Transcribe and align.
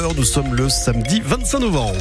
Nous 0.00 0.24
sommes 0.24 0.54
le 0.54 0.70
samedi 0.70 1.20
25 1.22 1.58
novembre. 1.58 1.98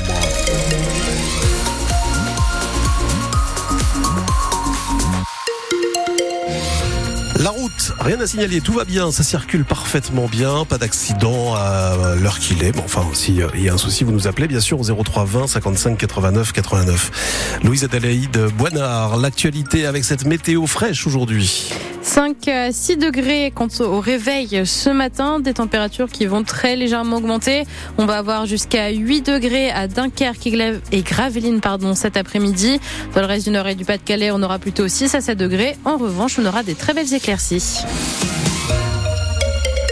La 7.39 7.49
route, 7.49 7.93
rien 7.99 8.20
à 8.21 8.27
signaler, 8.27 8.62
tout 8.62 8.71
va 8.71 8.85
bien, 8.85 9.12
ça 9.12 9.23
circule 9.23 9.65
parfaitement 9.65 10.27
bien, 10.27 10.63
pas 10.63 10.77
d'accident 10.77 11.55
à 11.55 12.15
l'heure 12.15 12.39
qu'il 12.39 12.63
est. 12.63 12.77
Enfin, 12.79 13.05
si 13.13 13.41
il 13.54 13.62
y 13.62 13.70
a 13.70 13.73
un 13.73 13.77
souci, 13.77 14.06
vous 14.06 14.13
nous 14.13 14.28
appelez 14.28 14.47
bien 14.47 14.62
sûr 14.62 14.79
au 14.79 15.04
03 15.04 15.26
20 15.26 15.47
55 15.47 15.97
89 15.97 16.54
89. 16.54 17.59
Louise 17.63 17.84
Adelaide 17.84 18.48
Boinard, 18.58 19.18
l'actualité 19.18 19.86
avec 19.86 20.05
cette 20.05 20.26
météo 20.26 20.68
fraîche 20.68 21.05
aujourd'hui. 21.05 21.73
5 22.09 22.48
à 22.48 22.71
6 22.71 22.98
degrés 22.98 23.53
quant 23.53 23.67
au 23.81 23.99
réveil 23.99 24.63
ce 24.66 24.89
matin, 24.89 25.39
des 25.39 25.53
températures 25.53 26.09
qui 26.09 26.25
vont 26.25 26.43
très 26.43 26.75
légèrement 26.75 27.17
augmenter. 27.17 27.66
On 27.99 28.07
va 28.07 28.17
avoir 28.17 28.48
jusqu'à 28.48 28.89
8 28.89 29.21
degrés 29.21 29.70
à 29.70 29.88
Dunkerque 29.88 30.48
et 30.91 31.01
Gravelines 31.03 31.61
pardon, 31.61 31.93
cet 31.93 32.17
après-midi. 32.17 32.79
Dans 33.13 33.21
le 33.21 33.27
reste 33.27 33.45
du 33.45 33.51
nord 33.51 33.67
et 33.67 33.75
du 33.75 33.85
Pas-de-Calais, 33.85 34.31
on 34.31 34.41
aura 34.41 34.57
plutôt 34.57 34.87
6 34.87 35.13
à 35.13 35.21
7 35.21 35.37
degrés. 35.37 35.77
En 35.85 35.98
revanche, 35.98 36.39
on 36.39 36.45
aura 36.48 36.63
des 36.63 36.73
très 36.73 36.95
belles 36.95 37.13
éclaircies. 37.13 37.84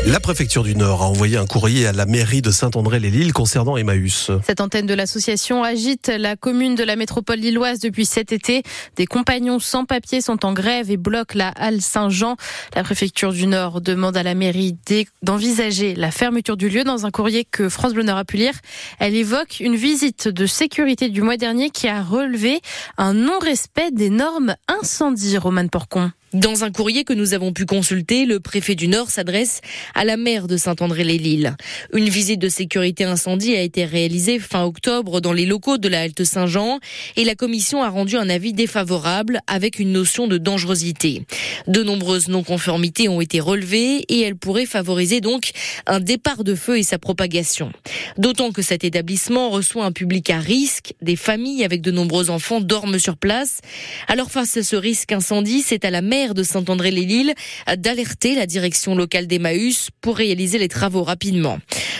La 0.05 0.19
préfecture 0.19 0.63
du 0.63 0.75
Nord 0.75 1.01
a 1.01 1.07
envoyé 1.07 1.37
un 1.37 1.45
courrier 1.45 1.87
à 1.87 1.91
la 1.91 2.05
mairie 2.05 2.41
de 2.41 2.51
Saint-André-les-Lilles 2.51 3.33
concernant 3.33 3.75
Emmaüs. 3.75 4.31
Cette 4.45 4.61
antenne 4.61 4.85
de 4.85 4.93
l'association 4.93 5.63
agite 5.63 6.07
la 6.07 6.35
commune 6.35 6.75
de 6.75 6.83
la 6.83 6.95
métropole 6.95 7.39
lilloise 7.39 7.79
depuis 7.79 8.05
cet 8.05 8.31
été. 8.31 8.63
Des 8.95 9.05
compagnons 9.05 9.59
sans 9.59 9.85
papier 9.85 10.21
sont 10.21 10.45
en 10.45 10.53
grève 10.53 10.91
et 10.91 10.97
bloquent 10.97 11.37
la 11.37 11.49
halle 11.49 11.81
Saint-Jean. 11.81 12.37
La 12.75 12.83
préfecture 12.83 13.33
du 13.33 13.47
Nord 13.47 13.81
demande 13.81 14.15
à 14.15 14.23
la 14.23 14.35
mairie 14.35 14.77
d'envisager 15.23 15.95
la 15.95 16.11
fermeture 16.11 16.57
du 16.57 16.69
lieu 16.69 16.83
dans 16.83 17.05
un 17.05 17.11
courrier 17.11 17.43
que 17.43 17.67
France 17.67 17.93
Bleu 17.93 18.07
a 18.07 18.23
pu 18.23 18.37
lire. 18.37 18.53
Elle 18.99 19.15
évoque 19.15 19.59
une 19.59 19.75
visite 19.75 20.29
de 20.29 20.45
sécurité 20.45 21.09
du 21.09 21.21
mois 21.21 21.37
dernier 21.37 21.69
qui 21.69 21.87
a 21.87 22.01
relevé 22.01 22.61
un 22.97 23.13
non-respect 23.13 23.91
des 23.91 24.09
normes 24.09 24.55
incendie, 24.67 25.37
Romane 25.37 25.69
Porcon. 25.69 26.11
Dans 26.37 26.63
un 26.63 26.71
courrier 26.71 27.03
que 27.03 27.13
nous 27.13 27.33
avons 27.33 27.51
pu 27.51 27.65
consulter, 27.65 28.27
le 28.27 28.39
préfet 28.39 28.75
du 28.75 28.87
Nord 28.87 29.09
s'adresse 29.09 29.61
à 29.95 30.05
la 30.05 30.17
maire 30.17 30.47
de 30.47 30.55
Saint-André-les-Lilles. 30.55 31.55
Une 31.93 32.09
visite 32.09 32.39
de 32.39 32.47
sécurité 32.47 33.05
incendie 33.05 33.55
a 33.55 33.61
été 33.63 33.85
réalisée 33.85 34.37
fin 34.37 34.63
octobre 34.63 35.19
dans 35.19 35.33
les 35.33 35.47
locaux 35.47 35.79
de 35.79 35.87
la 35.87 36.01
Halte 36.01 36.23
Saint-Jean 36.23 36.77
et 37.15 37.23
la 37.23 37.33
commission 37.33 37.81
a 37.81 37.89
rendu 37.89 38.17
un 38.17 38.29
avis 38.29 38.53
défavorable 38.53 39.39
avec 39.47 39.79
une 39.79 39.91
notion 39.91 40.27
de 40.27 40.37
dangerosité. 40.37 41.25
De 41.65 41.81
nombreuses 41.81 42.27
non-conformités 42.27 43.09
ont 43.09 43.19
été 43.19 43.39
relevées 43.39 44.05
et 44.07 44.21
elles 44.21 44.37
pourraient 44.37 44.67
favoriser 44.67 45.21
donc 45.21 45.49
un 45.87 45.99
départ 45.99 46.43
de 46.43 46.53
feu 46.53 46.77
et 46.77 46.83
sa 46.83 46.99
propagation. 46.99 47.71
D'autant 48.19 48.51
que 48.51 48.61
cet 48.61 48.83
établissement 48.83 49.49
reçoit 49.49 49.85
un 49.85 49.91
public 49.91 50.29
à 50.29 50.39
risque, 50.39 50.93
des 51.01 51.15
familles 51.15 51.63
avec 51.63 51.81
de 51.81 51.89
nombreux 51.89 52.29
enfants 52.29 52.61
dorment 52.61 52.99
sur 52.99 53.17
place. 53.17 53.61
Alors 54.07 54.29
face 54.29 54.55
à 54.57 54.61
ce 54.61 54.75
risque 54.75 55.11
incendie, 55.11 55.63
c'est 55.63 55.83
à 55.83 55.89
la 55.89 56.03
maire 56.03 56.26
de 56.33 56.43
Saint-André-les-Lilles 56.43 57.33
d'alerter 57.77 58.35
la 58.35 58.45
direction 58.45 58.95
locale 58.95 59.27
d'Emmaüs 59.27 59.89
pour 60.01 60.17
réaliser 60.17 60.57
les 60.57 60.67
travaux 60.67 61.03
rapidement. 61.03 61.59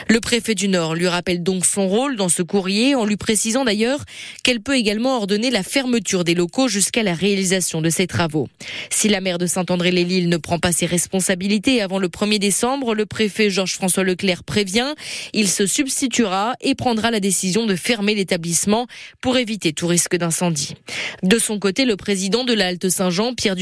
Le 0.09 0.19
préfet 0.21 0.55
du 0.55 0.67
Nord 0.67 0.95
lui 0.95 1.07
rappelle 1.07 1.43
donc 1.43 1.65
son 1.65 1.87
rôle 1.87 2.15
dans 2.15 2.29
ce 2.29 2.41
courrier 2.41 2.95
en 2.95 3.05
lui 3.05 3.17
précisant 3.17 3.65
d'ailleurs 3.65 4.03
qu'elle 4.43 4.61
peut 4.61 4.75
également 4.75 5.17
ordonner 5.17 5.49
la 5.49 5.63
fermeture 5.63 6.23
des 6.23 6.35
locaux 6.35 6.67
jusqu'à 6.67 7.03
la 7.03 7.13
réalisation 7.13 7.81
de 7.81 7.89
ces 7.89 8.07
travaux. 8.07 8.47
Si 8.89 9.09
la 9.09 9.21
maire 9.21 9.37
de 9.37 9.45
Saint-André-les-Lilles 9.45 10.29
ne 10.29 10.37
prend 10.37 10.59
pas 10.59 10.71
ses 10.71 10.85
responsabilités 10.85 11.81
avant 11.81 11.99
le 11.99 12.07
1er 12.07 12.39
décembre, 12.39 12.95
le 12.95 13.05
préfet 13.05 13.49
Georges-François 13.49 14.03
Leclerc 14.03 14.43
prévient, 14.43 14.93
il 15.33 15.49
se 15.49 15.65
substituera 15.65 16.53
et 16.61 16.75
prendra 16.75 17.11
la 17.11 17.19
décision 17.19 17.65
de 17.65 17.75
fermer 17.75 18.15
l'établissement 18.15 18.87
pour 19.21 19.37
éviter 19.37 19.73
tout 19.73 19.87
risque 19.87 20.15
d'incendie. 20.15 20.75
De 21.23 21.39
son 21.39 21.59
côté, 21.59 21.85
le 21.85 21.95
président 21.95 22.43
de 22.43 22.53
la 22.53 22.67
Halte 22.67 22.89
Saint-Jean, 22.89 23.33
Pierre 23.33 23.55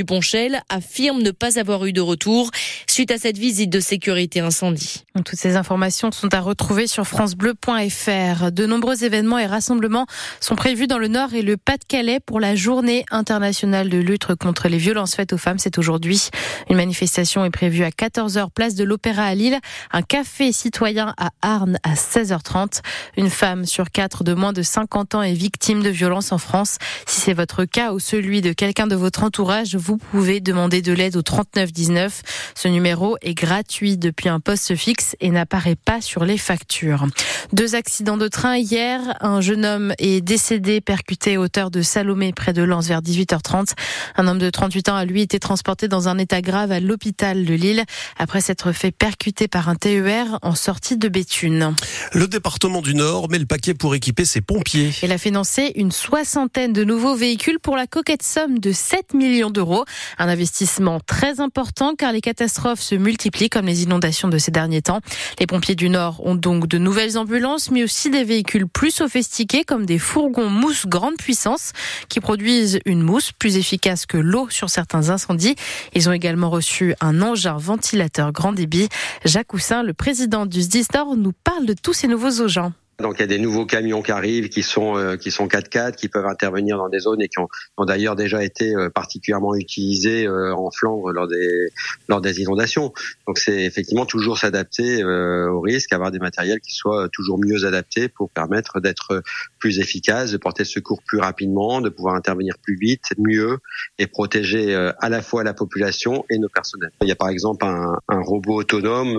Affirme 0.69 1.21
ne 1.21 1.31
pas 1.31 1.59
avoir 1.59 1.85
eu 1.85 1.93
de 1.93 2.01
retour 2.01 2.51
suite 2.87 3.11
à 3.11 3.17
cette 3.17 3.37
visite 3.37 3.69
de 3.69 3.79
sécurité 3.79 4.39
incendie. 4.39 5.03
Toutes 5.15 5.35
ces 5.35 5.55
informations 5.55 6.11
sont 6.11 6.33
à 6.33 6.39
retrouver 6.39 6.87
sur 6.87 7.05
francebleu.fr. 7.05 8.51
De 8.51 8.65
nombreux 8.65 9.03
événements 9.03 9.39
et 9.39 9.45
rassemblements 9.45 10.05
sont 10.39 10.55
prévus 10.55 10.87
dans 10.87 10.97
le 10.97 11.07
Nord 11.07 11.33
et 11.33 11.41
le 11.41 11.57
Pas-de-Calais 11.57 12.19
pour 12.19 12.39
la 12.39 12.55
journée 12.55 13.05
internationale 13.11 13.89
de 13.89 13.97
lutte 13.97 14.35
contre 14.35 14.67
les 14.67 14.77
violences 14.77 15.15
faites 15.15 15.33
aux 15.33 15.37
femmes. 15.37 15.57
C'est 15.57 15.77
aujourd'hui. 15.77 16.29
Une 16.69 16.77
manifestation 16.77 17.45
est 17.45 17.49
prévue 17.49 17.83
à 17.83 17.89
14h 17.89 18.49
place 18.51 18.75
de 18.75 18.83
l'Opéra 18.83 19.23
à 19.23 19.35
Lille, 19.35 19.59
un 19.91 20.01
café 20.01 20.51
citoyen 20.51 21.13
à 21.17 21.31
Arnes 21.41 21.77
à 21.83 21.93
16h30. 21.93 22.81
Une 23.17 23.29
femme 23.29 23.65
sur 23.65 23.91
quatre 23.91 24.23
de 24.23 24.33
moins 24.33 24.53
de 24.53 24.61
50 24.61 25.15
ans 25.15 25.21
est 25.21 25.33
victime 25.33 25.81
de 25.81 25.89
violences 25.89 26.31
en 26.31 26.37
France. 26.37 26.77
Si 27.05 27.21
c'est 27.21 27.33
votre 27.33 27.65
cas 27.65 27.93
ou 27.93 27.99
celui 27.99 28.41
de 28.41 28.53
quelqu'un 28.53 28.87
de 28.87 28.95
votre 28.95 29.23
entourage, 29.23 29.75
vous 29.75 29.97
pouvez 29.97 30.34
demander 30.41 30.81
de 30.81 30.93
l'aide 30.93 31.15
au 31.15 31.21
3919. 31.21 32.21
Ce 32.55 32.67
numéro 32.67 33.17
est 33.21 33.33
gratuit 33.33 33.97
depuis 33.97 34.29
un 34.29 34.39
poste 34.39 34.75
fixe 34.75 35.15
et 35.19 35.29
n'apparaît 35.29 35.75
pas 35.75 36.01
sur 36.01 36.25
les 36.25 36.37
factures. 36.37 37.07
Deux 37.53 37.75
accidents 37.75 38.17
de 38.17 38.27
train 38.27 38.57
hier. 38.57 39.01
Un 39.21 39.41
jeune 39.41 39.65
homme 39.65 39.93
est 39.99 40.21
décédé 40.21 40.81
percuté 40.81 41.35
à 41.35 41.39
hauteur 41.39 41.71
de 41.71 41.81
Salomé 41.81 42.33
près 42.33 42.53
de 42.53 42.63
Lens 42.63 42.87
vers 42.87 43.01
18h30. 43.01 43.73
Un 44.15 44.27
homme 44.27 44.39
de 44.39 44.49
38 44.49 44.89
ans 44.89 44.95
a 44.95 45.05
lui 45.05 45.21
été 45.21 45.39
transporté 45.39 45.87
dans 45.87 46.07
un 46.07 46.17
état 46.17 46.41
grave 46.41 46.71
à 46.71 46.79
l'hôpital 46.79 47.45
de 47.45 47.53
Lille 47.53 47.83
après 48.17 48.41
s'être 48.41 48.71
fait 48.71 48.91
percuter 48.91 49.47
par 49.47 49.69
un 49.69 49.75
TER 49.75 50.39
en 50.41 50.55
sortie 50.55 50.97
de 50.97 51.07
Béthune. 51.07 51.75
Le 52.13 52.27
département 52.27 52.81
du 52.81 52.95
Nord 52.95 53.29
met 53.29 53.39
le 53.39 53.45
paquet 53.45 53.73
pour 53.73 53.95
équiper 53.95 54.25
ses 54.25 54.41
pompiers. 54.41 54.91
Il 55.03 55.11
a 55.11 55.17
financé 55.17 55.73
une 55.75 55.91
soixantaine 55.91 56.73
de 56.73 56.83
nouveaux 56.83 57.15
véhicules 57.15 57.59
pour 57.59 57.75
la 57.75 57.87
coquette 57.87 58.23
somme 58.23 58.59
de 58.59 58.71
7 58.71 59.13
millions 59.13 59.49
d'euros. 59.49 59.85
Un 60.17 60.24
investissement 60.29 60.99
très 60.99 61.39
important 61.39 61.95
car 61.95 62.11
les 62.11 62.21
catastrophes 62.21 62.81
se 62.81 62.95
multiplient 62.95 63.49
comme 63.49 63.65
les 63.65 63.83
inondations 63.83 64.27
de 64.27 64.37
ces 64.37 64.51
derniers 64.51 64.81
temps. 64.81 65.01
Les 65.39 65.47
pompiers 65.47 65.75
du 65.75 65.89
Nord 65.89 66.25
ont 66.25 66.35
donc 66.35 66.67
de 66.67 66.77
nouvelles 66.77 67.17
ambulances, 67.17 67.71
mais 67.71 67.83
aussi 67.83 68.09
des 68.09 68.23
véhicules 68.23 68.67
plus 68.67 68.91
sophistiqués 68.91 69.63
comme 69.63 69.85
des 69.85 69.99
fourgons 69.99 70.49
mousse 70.49 70.85
grande 70.85 71.17
puissance 71.17 71.73
qui 72.09 72.19
produisent 72.19 72.79
une 72.85 73.01
mousse 73.01 73.31
plus 73.31 73.57
efficace 73.57 74.05
que 74.05 74.17
l'eau 74.17 74.49
sur 74.49 74.69
certains 74.69 75.09
incendies. 75.09 75.55
Ils 75.93 76.09
ont 76.09 76.13
également 76.13 76.49
reçu 76.49 76.95
un 77.01 77.21
engin 77.21 77.57
ventilateur 77.57 78.31
grand 78.31 78.53
débit. 78.53 78.89
Jacques 79.23 79.53
Houssin, 79.53 79.83
le 79.83 79.93
président 79.93 80.45
du 80.45 80.61
SDIS 80.61 80.87
Nord, 80.93 81.15
nous 81.15 81.33
parle 81.43 81.65
de 81.65 81.73
tous 81.73 81.93
ces 81.93 82.07
nouveaux 82.07 82.41
engins. 82.41 82.73
Donc 82.99 83.15
il 83.17 83.21
y 83.21 83.23
a 83.23 83.27
des 83.27 83.39
nouveaux 83.39 83.65
camions 83.65 84.01
qui 84.01 84.11
arrivent, 84.11 84.47
qui 84.47 84.63
sont 84.63 84.97
euh, 84.97 85.17
qui 85.17 85.29
sont 85.29 85.47
4x4, 85.47 85.95
qui 85.95 86.07
peuvent 86.07 86.25
intervenir 86.25 86.77
dans 86.77 86.87
des 86.87 86.99
zones 86.99 87.21
et 87.21 87.27
qui 87.27 87.39
ont, 87.39 87.49
ont 87.77 87.85
d'ailleurs 87.85 88.15
déjà 88.15 88.43
été 88.43 88.73
euh, 88.73 88.89
particulièrement 88.89 89.53
utilisés 89.55 90.25
euh, 90.25 90.55
en 90.55 90.71
Flandre 90.71 91.11
lors 91.11 91.27
des 91.27 91.69
lors 92.07 92.21
des 92.21 92.39
inondations. 92.39 92.93
Donc 93.27 93.37
c'est 93.37 93.63
effectivement 93.63 94.05
toujours 94.05 94.37
s'adapter 94.37 95.03
au 95.03 95.59
risque, 95.59 95.91
avoir 95.93 96.11
des 96.11 96.19
matériels 96.19 96.59
qui 96.61 96.73
soient 96.73 97.09
toujours 97.09 97.39
mieux 97.39 97.65
adaptés 97.65 98.07
pour 98.07 98.29
permettre 98.29 98.79
d'être 98.79 99.21
plus 99.59 99.79
efficace, 99.79 100.31
de 100.31 100.37
porter 100.37 100.63
secours 100.63 101.01
plus 101.05 101.19
rapidement, 101.19 101.81
de 101.81 101.89
pouvoir 101.89 102.15
intervenir 102.15 102.55
plus 102.61 102.77
vite, 102.77 103.03
mieux 103.17 103.57
et 103.97 104.07
protéger 104.07 104.75
à 104.75 105.09
la 105.09 105.21
fois 105.21 105.43
la 105.43 105.53
population 105.53 106.25
et 106.29 106.37
nos 106.37 106.49
personnels. 106.49 106.91
Il 107.01 107.07
y 107.07 107.11
a 107.11 107.15
par 107.15 107.29
exemple 107.29 107.65
un, 107.65 107.97
un 108.07 108.21
robot 108.21 108.61
autonome 108.61 109.15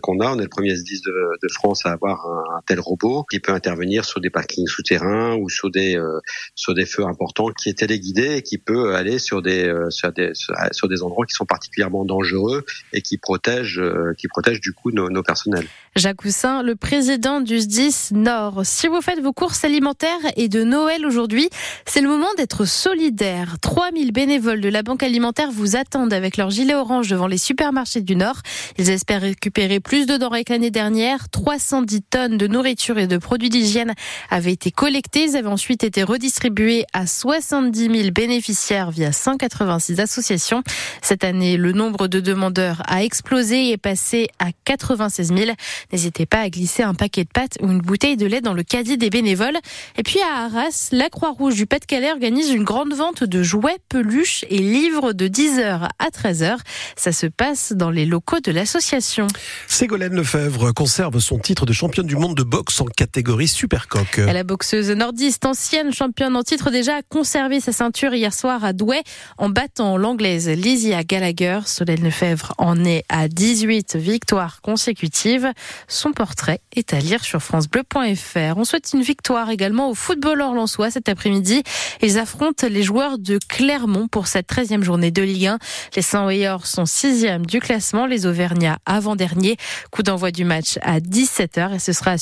qu'on 0.00 0.20
a, 0.20 0.30
on 0.30 0.38
est 0.38 0.42
le 0.42 0.48
premier 0.48 0.72
S10 0.72 1.04
de, 1.04 1.38
de 1.42 1.52
France 1.52 1.84
à 1.84 1.92
avoir 1.92 2.26
un, 2.26 2.58
un 2.58 2.60
tel 2.66 2.80
robot 2.80 2.87
qui 3.30 3.40
peut 3.40 3.52
intervenir 3.52 4.04
sur 4.04 4.20
des 4.20 4.30
parkings 4.30 4.66
souterrains 4.66 5.36
ou 5.36 5.48
sur 5.48 5.70
des 5.70 5.96
euh, 5.96 6.20
sur 6.54 6.74
des 6.74 6.86
feux 6.86 7.04
importants 7.04 7.50
qui 7.50 7.68
est 7.68 7.78
téléguidé 7.78 8.36
et 8.36 8.42
qui 8.42 8.58
peut 8.58 8.94
aller 8.94 9.18
sur 9.18 9.42
des 9.42 9.66
euh, 9.66 9.90
sur 9.90 10.12
des 10.12 10.30
sur 10.72 10.88
des 10.88 11.02
endroits 11.02 11.26
qui 11.26 11.34
sont 11.34 11.46
particulièrement 11.46 12.04
dangereux 12.04 12.64
et 12.92 13.02
qui 13.02 13.18
protègent 13.18 13.80
euh, 13.80 14.14
qui 14.16 14.28
protègent 14.28 14.60
du 14.60 14.72
coup 14.72 14.90
nos, 14.90 15.10
nos 15.10 15.22
personnels. 15.22 15.66
Jacques 15.96 16.24
Houssin, 16.24 16.62
le 16.62 16.76
président 16.76 17.40
du 17.40 17.58
SDIS 17.60 18.10
Nord. 18.12 18.62
Si 18.64 18.86
vous 18.86 19.00
faites 19.00 19.20
vos 19.20 19.32
courses 19.32 19.64
alimentaires 19.64 20.08
et 20.36 20.48
de 20.48 20.62
Noël 20.62 21.04
aujourd'hui, 21.04 21.48
c'est 21.86 22.00
le 22.00 22.08
moment 22.08 22.32
d'être 22.36 22.64
solidaire. 22.64 23.56
3000 23.60 24.12
bénévoles 24.12 24.60
de 24.60 24.68
la 24.68 24.82
Banque 24.82 25.02
alimentaire 25.02 25.50
vous 25.50 25.76
attendent 25.76 26.12
avec 26.12 26.36
leur 26.36 26.50
gilet 26.50 26.74
orange 26.74 27.08
devant 27.08 27.26
les 27.26 27.38
supermarchés 27.38 28.00
du 28.00 28.16
Nord. 28.16 28.42
Ils 28.78 28.90
espèrent 28.90 29.22
récupérer 29.22 29.80
plus 29.80 30.06
de 30.06 30.16
denrées 30.16 30.44
que 30.44 30.52
l'année 30.52 30.70
dernière, 30.70 31.28
310 31.30 32.02
tonnes 32.10 32.38
de 32.38 32.46
nourriture 32.46 32.77
et 32.96 33.06
de 33.06 33.18
produits 33.18 33.50
d'hygiène 33.50 33.94
avaient 34.30 34.52
été 34.52 34.70
collectés. 34.70 35.24
Ils 35.24 35.36
avaient 35.36 35.48
ensuite 35.48 35.84
été 35.84 36.02
redistribués 36.02 36.84
à 36.92 37.06
70 37.06 37.78
000 37.78 38.10
bénéficiaires 38.12 38.90
via 38.90 39.12
186 39.12 40.00
associations. 40.00 40.62
Cette 41.02 41.24
année, 41.24 41.56
le 41.56 41.72
nombre 41.72 42.08
de 42.08 42.20
demandeurs 42.20 42.82
a 42.86 43.02
explosé 43.02 43.68
et 43.68 43.72
est 43.72 43.76
passé 43.76 44.28
à 44.38 44.46
96 44.64 45.34
000. 45.34 45.50
N'hésitez 45.92 46.24
pas 46.24 46.40
à 46.40 46.50
glisser 46.50 46.82
un 46.82 46.94
paquet 46.94 47.24
de 47.24 47.30
pâtes 47.30 47.58
ou 47.60 47.70
une 47.70 47.80
bouteille 47.80 48.16
de 48.16 48.26
lait 48.26 48.40
dans 48.40 48.54
le 48.54 48.62
caddie 48.62 48.96
des 48.96 49.10
bénévoles. 49.10 49.58
Et 49.96 50.02
puis 50.02 50.20
à 50.20 50.44
Arras, 50.44 50.88
la 50.92 51.08
Croix-Rouge 51.10 51.56
du 51.56 51.66
Pas-de-Calais 51.66 52.12
organise 52.12 52.50
une 52.50 52.64
grande 52.64 52.94
vente 52.94 53.24
de 53.24 53.42
jouets, 53.42 53.78
peluches 53.88 54.44
et 54.48 54.58
livres 54.58 55.12
de 55.12 55.26
10h 55.26 55.88
à 55.98 56.08
13h. 56.10 56.58
Ça 56.96 57.12
se 57.12 57.26
passe 57.26 57.72
dans 57.72 57.90
les 57.90 58.06
locaux 58.06 58.40
de 58.40 58.52
l'association. 58.52 59.26
Ségolène 59.66 60.14
Lefebvre 60.14 60.72
conserve 60.72 61.18
son 61.18 61.38
titre 61.38 61.66
de 61.66 61.72
championne 61.72 62.06
du 62.06 62.16
monde 62.16 62.36
de 62.36 62.42
boxe 62.42 62.67
en 62.80 62.84
catégorie 62.84 63.48
supercoque. 63.48 64.18
La 64.18 64.44
boxeuse 64.44 64.90
nordiste, 64.90 65.46
ancienne 65.46 65.92
championne 65.92 66.36
en 66.36 66.42
titre, 66.42 66.70
déjà 66.70 66.96
a 66.96 67.02
conservé 67.02 67.60
sa 67.60 67.72
ceinture 67.72 68.14
hier 68.14 68.32
soir 68.32 68.64
à 68.64 68.72
Douai 68.72 69.02
en 69.38 69.48
battant 69.48 69.96
l'anglaise 69.96 70.48
Lysia 70.48 71.02
Gallagher. 71.02 71.60
Solène 71.64 72.04
Lefebvre 72.04 72.54
en 72.58 72.84
est 72.84 73.04
à 73.08 73.28
18 73.28 73.96
victoires 73.96 74.60
consécutives. 74.60 75.50
Son 75.88 76.12
portrait 76.12 76.60
est 76.76 76.92
à 76.92 77.00
lire 77.00 77.24
sur 77.24 77.42
francebleu.fr. 77.42 78.56
On 78.56 78.64
souhaite 78.64 78.90
une 78.92 79.02
victoire 79.02 79.50
également 79.50 79.90
au 79.90 79.94
footballeur 79.94 80.54
lensois 80.54 80.90
cet 80.90 81.08
après-midi. 81.08 81.62
Ils 82.02 82.18
affrontent 82.18 82.68
les 82.68 82.82
joueurs 82.82 83.18
de 83.18 83.38
Clermont 83.48 84.08
pour 84.08 84.26
cette 84.26 84.48
13e 84.48 84.82
journée 84.82 85.10
de 85.10 85.22
Ligue 85.22 85.46
1. 85.46 85.58
Les 85.96 86.02
Saint-Oyeurs 86.02 86.66
sont 86.66 86.84
6e 86.84 87.46
du 87.46 87.60
classement, 87.60 88.06
les 88.06 88.26
Auvergnats 88.26 88.78
avant-dernier. 88.86 89.56
Coup 89.90 90.02
d'envoi 90.02 90.30
du 90.30 90.44
match 90.44 90.78
à 90.82 91.00
17h 91.00 91.74
et 91.74 91.78
ce 91.78 91.92
sera 91.92 92.12
à 92.12 92.18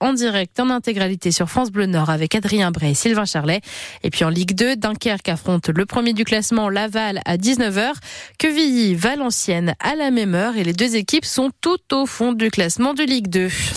en 0.00 0.12
direct 0.12 0.58
en 0.60 0.70
intégralité 0.70 1.32
sur 1.32 1.48
France 1.48 1.70
Bleu 1.70 1.86
Nord 1.86 2.10
avec 2.10 2.34
Adrien 2.34 2.70
Bray 2.70 2.92
et 2.92 2.94
Sylvain 2.94 3.24
Charlet. 3.24 3.60
Et 4.02 4.10
puis 4.10 4.24
en 4.24 4.28
Ligue 4.28 4.54
2, 4.54 4.76
Dunkerque 4.76 5.28
affronte 5.28 5.68
le 5.68 5.86
premier 5.86 6.12
du 6.12 6.24
classement, 6.24 6.68
Laval 6.68 7.20
à 7.24 7.36
19h. 7.36 7.92
Quevilly, 8.38 8.94
Valenciennes 8.94 9.74
à 9.80 9.94
la 9.94 10.10
même 10.10 10.34
heure 10.34 10.56
et 10.56 10.64
les 10.64 10.72
deux 10.72 10.96
équipes 10.96 11.24
sont 11.24 11.50
tout 11.60 11.78
au 11.92 12.06
fond 12.06 12.32
du 12.32 12.50
classement 12.50 12.94
de 12.94 13.02
Ligue 13.02 13.28
2. 13.28 13.48